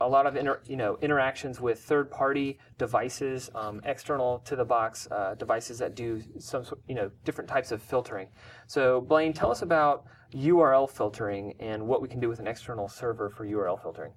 [0.00, 5.06] a lot of inter, you know interactions with third-party devices, um, external to the box
[5.12, 8.28] uh, devices that do some you know different types of filtering.
[8.66, 12.88] So Blaine, tell us about URL filtering and what we can do with an external
[12.88, 14.12] server for URL filtering.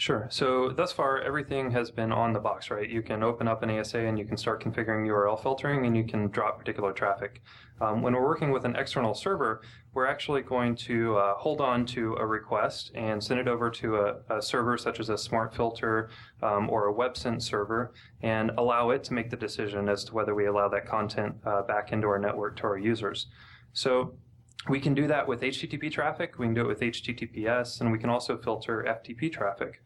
[0.00, 0.28] Sure.
[0.30, 2.88] So thus far, everything has been on the box, right?
[2.88, 6.04] You can open up an ASA and you can start configuring URL filtering and you
[6.04, 7.42] can drop particular traffic.
[7.82, 9.60] Um, when we're working with an external server,
[9.92, 13.96] we're actually going to uh, hold on to a request and send it over to
[13.96, 16.08] a, a server such as a smart filter
[16.42, 20.34] um, or a WebSense server and allow it to make the decision as to whether
[20.34, 23.26] we allow that content uh, back into our network to our users.
[23.74, 24.14] So
[24.68, 27.98] we can do that with HTTP traffic, we can do it with HTTPS, and we
[27.98, 29.82] can also filter FTP traffic.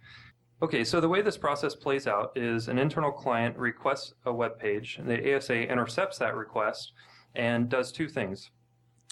[0.62, 4.58] Okay, so the way this process plays out is an internal client requests a web
[4.58, 6.92] page, and the ASA intercepts that request
[7.34, 8.50] and does two things.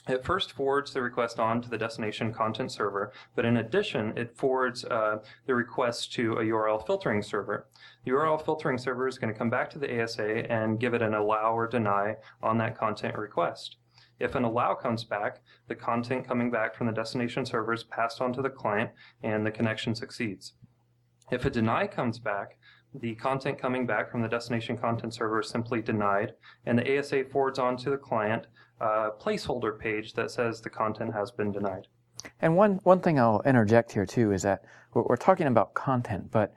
[0.09, 4.37] It first forwards the request on to the destination content server, but in addition, it
[4.37, 7.68] forwards uh, the request to a URL filtering server.
[8.05, 11.03] The URL filtering server is going to come back to the ASA and give it
[11.03, 13.77] an allow or deny on that content request.
[14.22, 18.20] If an allow comes back, the content coming back from the destination server is passed
[18.20, 18.92] on to the client
[19.24, 20.54] and the connection succeeds.
[21.32, 22.56] If a deny comes back,
[22.94, 26.35] the content coming back from the destination content server is simply denied,
[26.66, 28.46] and the ASA forwards on to the client
[28.80, 31.88] a placeholder page that says the content has been denied.
[32.40, 34.62] And one, one thing I'll interject here too is that
[34.94, 36.54] we're, we're talking about content, but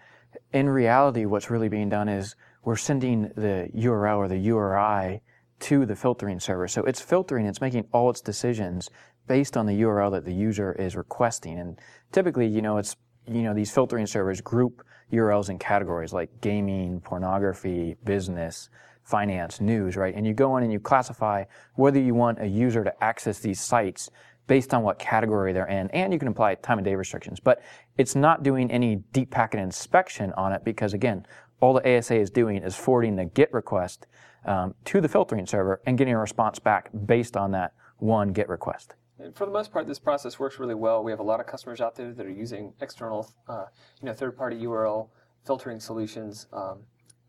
[0.54, 5.22] in reality, what's really being done is we're sending the URL or the URI
[5.62, 6.68] to the filtering server.
[6.68, 8.90] So it's filtering, it's making all its decisions
[9.28, 11.60] based on the URL that the user is requesting.
[11.60, 11.80] And
[12.12, 12.96] typically, you know, it's,
[13.28, 18.70] you know, these filtering servers group URLs in categories like gaming, pornography, business,
[19.04, 20.16] finance, news, right?
[20.16, 23.62] And you go in and you classify whether you want a user to access these
[23.62, 24.10] sites
[24.48, 27.40] based on what category they're in, and you can apply time of day restrictions.
[27.40, 27.64] But
[27.98, 31.26] it's not doing any deep packet inspection on it because, again,
[31.62, 34.08] all the ASA is doing is forwarding the GET request
[34.46, 38.50] um, to the filtering server and getting a response back based on that one GET
[38.50, 38.96] request.
[39.18, 41.04] And for the most part, this process works really well.
[41.04, 43.66] We have a lot of customers out there that are using external, uh,
[44.02, 45.10] you know, third-party URL
[45.46, 46.80] filtering solutions um,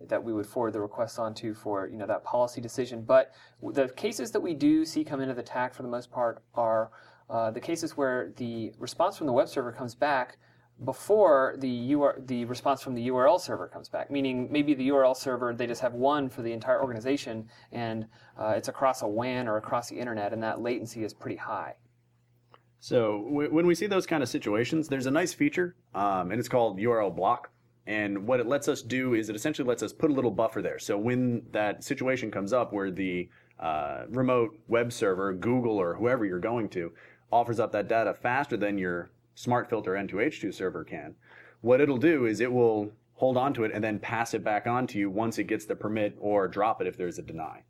[0.01, 3.03] that we would forward the requests onto for, you know, that policy decision.
[3.03, 6.43] But the cases that we do see come into the TAC for the most part
[6.55, 6.91] are
[7.31, 10.39] uh, the cases where the response from the web server comes back
[10.85, 14.11] before the UR, the response from the URL server comes back.
[14.11, 18.07] Meaning maybe the URL server they just have one for the entire organization, and
[18.39, 21.75] uh, it's across a WAN or across the internet, and that latency is pretty high.
[22.81, 26.39] So w- when we see those kind of situations, there's a nice feature, um, and
[26.39, 27.51] it's called URL block.
[27.87, 30.61] And what it lets us do is it essentially lets us put a little buffer
[30.61, 30.79] there.
[30.79, 33.29] So when that situation comes up where the
[33.61, 36.93] uh, remote web server, Google or whoever you're going to,
[37.31, 41.15] offers up that data faster than your smart filter N2H2 server can,
[41.61, 44.67] what it'll do is it will hold on to it and then pass it back
[44.67, 47.63] on to you once it gets the permit or drop it if there's a deny.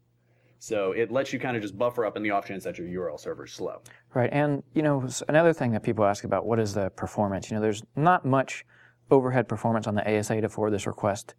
[0.58, 2.88] So it lets you kind of just buffer up in the off chance that your
[2.88, 3.82] URL server is slow.
[4.14, 7.50] Right, and you know another thing that people ask about what is the performance?
[7.50, 8.64] You know, there's not much
[9.10, 11.34] overhead performance on the ASA to forward this request,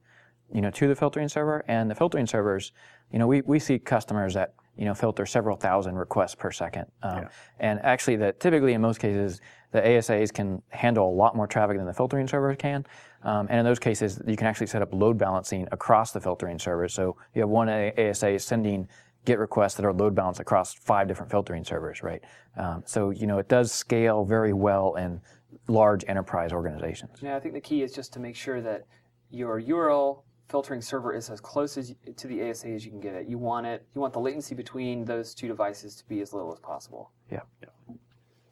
[0.54, 2.72] you know, to the filtering server, and the filtering servers,
[3.12, 6.86] you know, we, we see customers that you know filter several thousand requests per second,
[7.04, 7.30] um, yeah.
[7.60, 11.78] and actually that typically in most cases the ASAs can handle a lot more traffic
[11.78, 12.86] than the filtering server can.
[13.24, 16.58] Um, and in those cases, you can actually set up load balancing across the filtering
[16.58, 16.94] servers.
[16.94, 18.88] So you have one ASA sending
[19.26, 22.24] GET requests that are load balanced across five different filtering servers, right?
[22.56, 25.20] Um, so, you know, it does scale very well in
[25.68, 27.20] large enterprise organizations.
[27.22, 28.86] Yeah, I think the key is just to make sure that
[29.30, 33.14] your URL filtering server is as close as to the ASA as you can get
[33.14, 33.28] it.
[33.28, 36.52] You want it, you want the latency between those two devices to be as little
[36.52, 37.12] as possible.
[37.32, 37.42] Yeah.
[37.62, 37.96] yeah.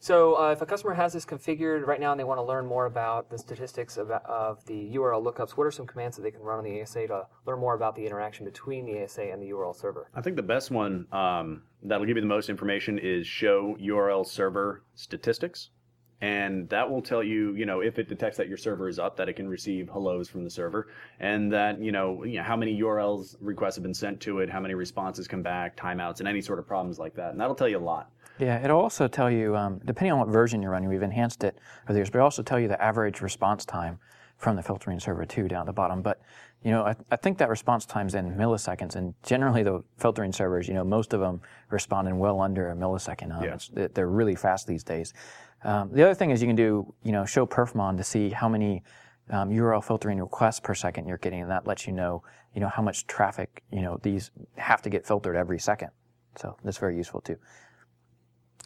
[0.06, 2.68] So uh, if a customer has this configured right now and they want to learn
[2.68, 6.30] more about the statistics of, of, the URL lookups, what are some commands that they
[6.30, 9.42] can run on the ASA to learn more about the interaction between the ASA and
[9.42, 10.12] the URL server?
[10.14, 14.28] I think the best one um, that'll give you the most information is show URL
[14.28, 15.72] server statistics.
[16.22, 19.18] And that will tell you, you know, if it detects that your server is up,
[19.18, 20.88] that it can receive hellos from the server,
[21.20, 24.50] and that you know, you know how many URLs requests have been sent to it,
[24.50, 27.32] how many responses come back, timeouts, and any sort of problems like that.
[27.32, 28.12] And that'll tell you a lot.
[28.40, 31.58] Yeah, it'll also tell you, um, depending on what version you're running, we've enhanced it
[31.84, 34.00] over the years, but it'll also tell you the average response time
[34.38, 36.02] from the filtering server too down at the bottom.
[36.02, 36.22] But
[36.64, 40.68] you know, I, I think that response time's in milliseconds, and generally the filtering servers,
[40.68, 43.36] you know, most of them respond in well under a millisecond.
[43.38, 43.88] Um, yeah.
[43.94, 45.14] they're really fast these days.
[45.66, 48.48] Um, the other thing is you can do, you know, show perfmon to see how
[48.48, 48.84] many
[49.32, 52.24] um, URL filtering requests per second you're getting, and that lets you know,
[52.54, 55.90] you know, how much traffic, you know, these have to get filtered every second.
[56.36, 57.38] So that's very useful too.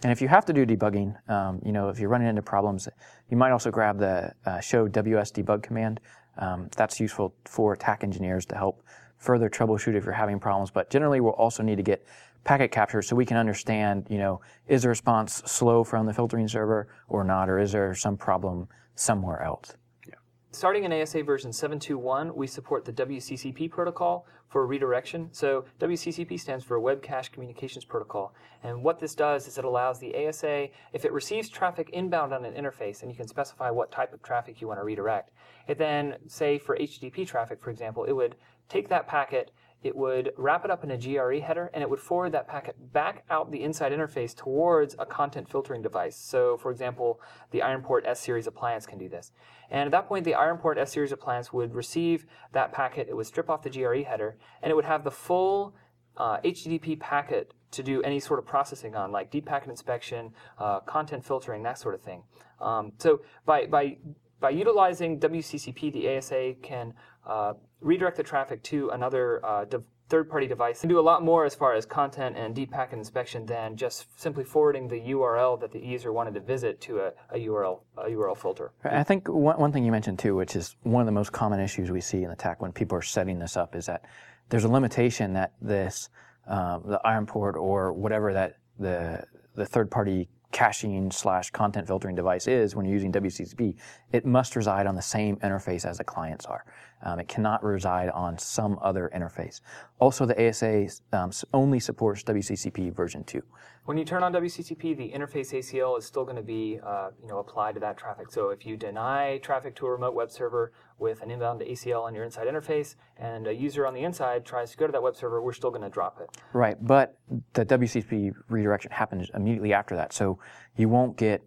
[0.04, 2.90] And if you have to do debugging, um, you know, if you're running into problems,
[3.30, 6.02] you might also grab the uh, show WS debug command.
[6.38, 8.84] Um, that's useful for attack engineers to help
[9.18, 10.72] further troubleshoot if you're having problems.
[10.72, 12.06] But generally, we'll also need to get
[12.44, 16.48] packet capture so we can understand, you know, is the response slow from the filtering
[16.48, 19.76] server or not, or is there some problem somewhere else?
[20.08, 20.16] Yeah.
[20.52, 25.30] Starting in ASA version 7.2.1, we support the WCCP protocol for redirection.
[25.32, 28.34] So WCCP stands for Web Cache Communications Protocol.
[28.64, 32.44] And what this does is it allows the ASA, if it receives traffic inbound on
[32.46, 35.32] an interface, and you can specify what type of traffic you want to redirect,
[35.68, 38.36] it then, say for HTTP traffic, for example, it would
[38.70, 42.00] take that packet it would wrap it up in a GRE header and it would
[42.00, 46.18] forward that packet back out the inside interface towards a content filtering device.
[46.18, 49.32] So, for example, the IronPort S series appliance can do this.
[49.72, 53.28] And at that point, the IronPort S series appliance would receive that packet, it would
[53.28, 55.76] strip off the GRE header, and it would have the full
[56.18, 60.80] uh, HTTP packet to do any sort of processing on, like deep packet inspection, uh,
[60.82, 62.24] content filtering, that sort of thing.
[62.60, 63.98] Um, so by, by,
[64.40, 66.94] by utilizing WCCP, the ASA can
[67.26, 71.46] uh, redirect the traffic to another uh, de- third-party device and do a lot more
[71.46, 75.72] as far as content and deep packet inspection than just simply forwarding the URL that
[75.72, 78.72] the user wanted to visit to a, a URL a URL filter.
[78.84, 81.60] I think one, one thing you mentioned too, which is one of the most common
[81.60, 84.04] issues we see in tech when people are setting this up, is that
[84.50, 86.10] there's a limitation that this
[86.48, 89.24] um, the IronPort or whatever that the
[89.56, 93.76] the third party caching slash content filtering device is when you're using WCCP,
[94.12, 96.66] it must reside on the same interface as the clients are.
[97.02, 99.62] Um, it cannot reside on some other interface.
[100.00, 103.42] Also, the ASA um, only supports WCCP version 2.
[103.86, 107.28] When you turn on WCCP, the interface ACL is still going to be uh, you
[107.28, 108.32] know, applied to that traffic.
[108.32, 112.14] So if you deny traffic to a remote web server with an inbound ACL on
[112.14, 115.16] your inside interface and a user on the inside tries to go to that web
[115.16, 116.30] server, we're still going to drop it.
[116.54, 117.18] Right, but
[117.54, 120.14] the WCCP redirection happens immediately after that.
[120.14, 120.38] So
[120.76, 121.42] you won't get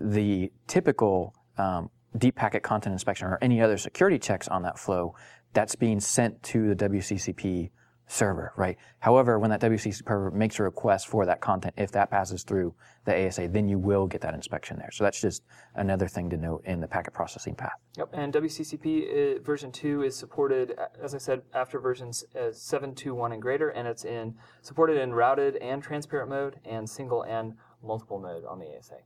[0.00, 5.14] the typical um, deep packet content inspection or any other security checks on that flow
[5.52, 7.70] that's being sent to the WCCP
[8.08, 8.76] server, right?
[9.00, 12.74] However, when that WCCP server makes a request for that content, if that passes through
[13.04, 14.90] the ASA, then you will get that inspection there.
[14.90, 15.42] So that's just
[15.74, 17.78] another thing to note in the packet processing path.
[17.98, 23.32] Yep, and WCCP uh, version 2 is supported, as I said, after versions uh, 7.2.1
[23.32, 28.18] and greater, and it's in supported in routed and transparent mode and single and multiple
[28.18, 28.96] mode on the ASA.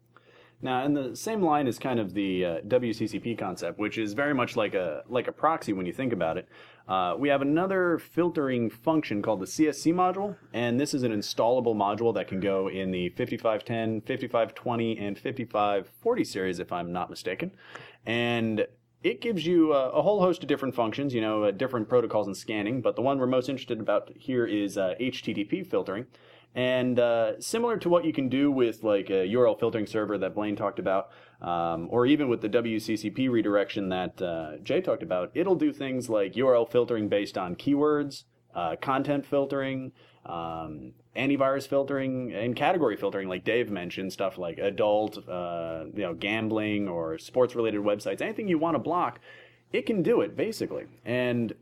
[0.64, 4.32] Now, in the same line is kind of the uh, WCCP concept, which is very
[4.32, 6.48] much like a like a proxy when you think about it.
[6.86, 11.74] Uh, we have another filtering function called the CSC module, and this is an installable
[11.74, 17.50] module that can go in the 5510, 5520, and 5540 series, if I'm not mistaken.
[18.06, 18.66] And
[19.02, 22.28] it gives you a, a whole host of different functions, you know, uh, different protocols
[22.28, 22.80] and scanning.
[22.80, 26.06] But the one we're most interested about here is HTTP uh, filtering.
[26.54, 30.34] And uh, similar to what you can do with like a URL filtering server that
[30.34, 31.08] Blaine talked about,
[31.40, 36.10] um, or even with the WCCP redirection that uh, Jay talked about, it'll do things
[36.10, 39.92] like URL filtering based on keywords, uh, content filtering,
[40.26, 46.14] um, antivirus filtering, and category filtering, like Dave mentioned, stuff like adult, uh, you know,
[46.14, 49.20] gambling or sports-related websites, anything you want to block,
[49.72, 51.54] it can do it basically, and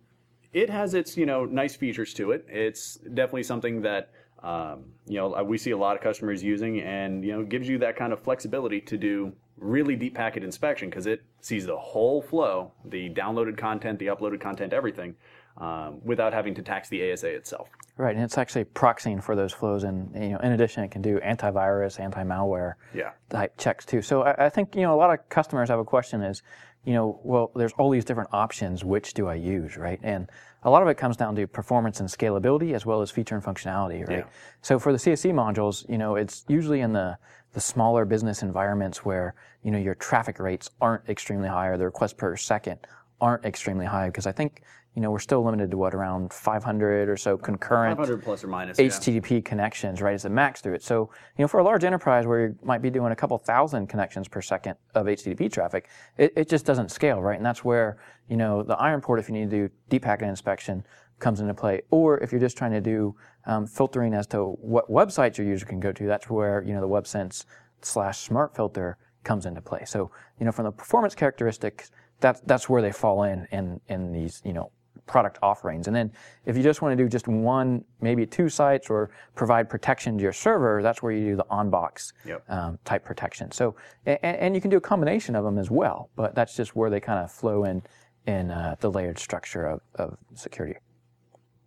[0.53, 2.45] it has its you know nice features to it.
[2.49, 4.11] It's definitely something that
[4.43, 7.69] um, you know, uh, we see a lot of customers using, and you know, gives
[7.69, 11.77] you that kind of flexibility to do really deep packet inspection because it sees the
[11.77, 15.15] whole flow, the downloaded content, the uploaded content, everything,
[15.59, 17.69] um, without having to tax the ASA itself.
[17.99, 21.03] Right, and it's actually proxying for those flows, and you know, in addition, it can
[21.03, 23.11] do antivirus, anti-malware yeah.
[23.29, 24.01] type checks too.
[24.01, 26.43] So I, I think you know a lot of customers have a question is,
[26.85, 28.85] you know, well, there's all these different options.
[28.85, 30.01] Which do I use, right?
[30.03, 30.31] And
[30.63, 33.45] a lot of it comes down to performance and scalability as well as feature and
[33.45, 34.19] functionality, right?
[34.19, 34.25] Yeah.
[34.63, 37.17] So for the CSC modules, you know, it's usually in the
[37.53, 41.85] the smaller business environments where you know your traffic rates aren't extremely high or the
[41.85, 42.79] requests per second
[43.21, 44.63] aren't extremely high because I think
[44.95, 48.49] you know, we're still limited to what around 500 or so concurrent 500 plus or
[48.49, 49.41] minus HTTP yeah.
[49.41, 50.15] connections, right?
[50.15, 50.83] As the max through it.
[50.83, 53.87] So, you know, for a large enterprise where you might be doing a couple thousand
[53.87, 57.37] connections per second of HTTP traffic, it, it just doesn't scale, right?
[57.37, 57.99] And that's where,
[58.29, 60.85] you know, the IronPort, if you need to do deep packet inspection,
[61.21, 61.83] comes into play.
[61.91, 63.15] Or if you're just trying to do
[63.47, 66.81] um, filtering as to what websites your user can go to, that's where, you know,
[66.81, 67.45] the WebSense
[67.83, 69.85] slash smart filter comes into play.
[69.85, 74.13] So, you know, from the performance characteristics, that's that's where they fall in in in
[74.13, 74.71] these you know
[75.07, 75.87] product offerings.
[75.87, 76.13] And then
[76.47, 80.23] if you just want to do just one, maybe two sites or provide protection to
[80.23, 82.45] your server, that's where you do the on-box yep.
[82.49, 83.51] um, type protection.
[83.51, 83.75] So,
[84.07, 86.91] and, and, you can do a combination of them as well, but that's just where
[86.91, 87.83] they kind of flow in
[88.27, 90.79] in uh, the layered structure of, of security.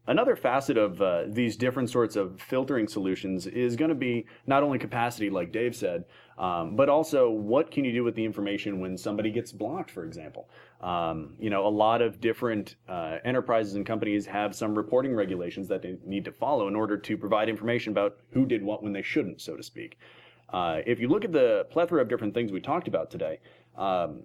[0.05, 4.61] Another facet of uh, these different sorts of filtering solutions is going to be not
[4.61, 6.03] only capacity, like Dave said,
[6.37, 10.03] um, but also what can you do with the information when somebody gets blocked, for
[10.03, 10.49] example.
[10.83, 15.69] Um, you know, a lot of different uh, enterprises and companies have some reporting regulations
[15.69, 18.91] that they need to follow in order to provide information about who did what when
[18.91, 19.97] they shouldn't, so to speak.
[20.51, 23.39] Uh, if you look at the plethora of different things we talked about today,
[23.77, 24.23] um,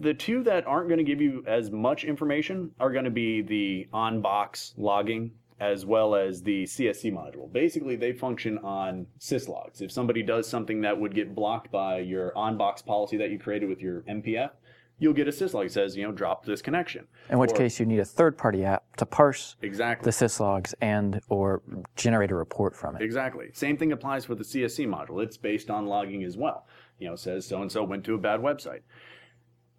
[0.00, 3.42] the two that aren't going to give you as much information are going to be
[3.42, 7.52] the on box logging as well as the CSC module.
[7.52, 9.82] Basically, they function on syslogs.
[9.82, 13.38] If somebody does something that would get blocked by your on box policy that you
[13.38, 14.52] created with your MPF,
[15.00, 17.08] you'll get a syslog that says, you know, drop this connection.
[17.28, 20.04] In which or, case you need a third party app to parse exactly.
[20.04, 21.62] the syslogs and or
[21.96, 23.02] generate a report from it.
[23.02, 23.50] Exactly.
[23.52, 25.20] Same thing applies for the CSC module.
[25.22, 26.66] It's based on logging as well.
[27.00, 28.82] You know, says so and so went to a bad website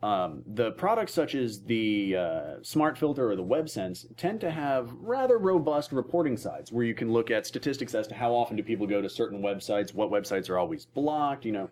[0.01, 4.91] Um, the products such as the uh, Smart Filter or the WebSense tend to have
[4.99, 8.63] rather robust reporting sides where you can look at statistics as to how often do
[8.63, 11.69] people go to certain websites, what websites are always blocked, you know,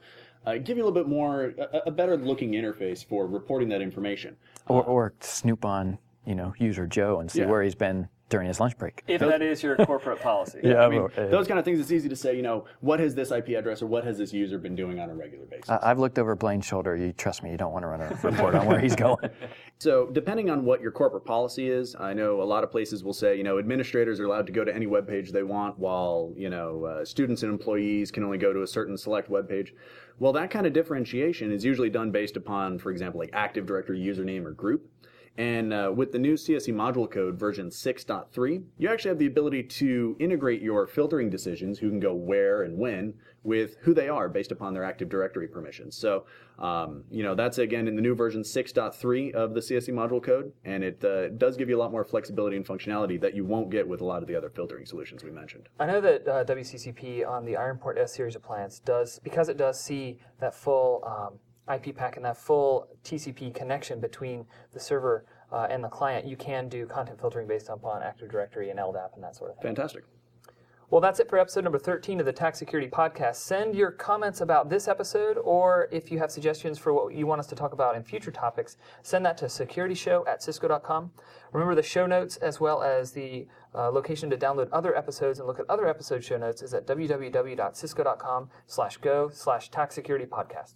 [0.50, 3.82] uh, give you a little bit more, a, a better looking interface for reporting that
[3.82, 4.36] information.
[4.68, 7.48] Or, or snoop on, you know, user Joe and see Yeah.
[7.48, 9.04] where he's been during his lunch break.
[9.08, 10.60] If that is your corporate policy.
[10.70, 13.00] Yeah, I mean, well, those kind of things, it's easy to say, you know, what
[13.00, 15.70] has this IP address or what has this user been doing on a regular basis?
[15.70, 16.96] I- I've looked over Blaine's shoulder.
[16.96, 19.30] You trust me, you don't want to run a report on where he's going.
[19.80, 23.14] So, depending on what your corporate policy is, I know a lot of places will
[23.14, 26.32] say, you know, administrators are allowed to go to any web page they want, while
[26.36, 29.74] you know uh, students and employees can only go to a certain select web page.
[30.20, 34.00] Well, that kind of differentiation is usually done based upon, for example, like Active Directory
[34.00, 34.86] username or group.
[35.40, 39.64] And uh, with the new CSC module code version 6.3, you actually have the ability
[39.64, 43.14] to integrate your filtering decisions, who can go where and when,
[43.44, 45.96] with who they are based upon their Active Directory permissions.
[45.96, 46.26] So,
[46.58, 50.52] um, you know, that's again in the new version 6.3 of the CSC module code,
[50.66, 53.70] and it uh, does give you a lot more flexibility and functionality that you won't
[53.70, 55.70] get with a lot of the other filtering solutions we mentioned.
[55.80, 59.82] I know that uh, WCCP on the IronPort S series appliance does because it does
[59.82, 61.40] see that full um,
[61.74, 66.26] IP pack and that full TCP connection between the server uh, and the client.
[66.26, 69.58] You can do content filtering based upon Active Directory and LDAP and that sort of
[69.58, 69.76] thing.
[69.76, 70.04] Fantastic.
[70.92, 73.36] Well, that's it for episode number 13 of the TAC Security Podcast.
[73.36, 77.38] Send your comments about this episode, or if you have suggestions for what you want
[77.38, 81.12] us to talk about in future topics, send that to securityshow at cisco.com.
[81.54, 83.46] Remember, the show notes as well as the
[83.76, 86.88] uh, location to download other episodes and look at other episode show notes is at
[86.88, 90.74] www.cisco.com slash go slash tac security podcast.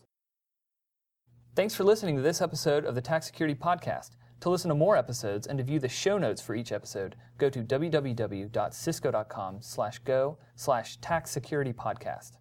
[1.56, 4.12] Thanks for listening to this episode of the TAC Security Podcast.
[4.40, 7.48] To listen to more episodes and to view the show notes for each episode, go
[7.48, 12.32] to www.cisco.com slash go slash tac security podcast.